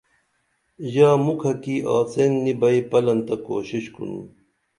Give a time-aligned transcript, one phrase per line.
[0.91, 4.23] ژا مُکھہ کی آڅین نی بئی پلن تہ کوشش کُنُن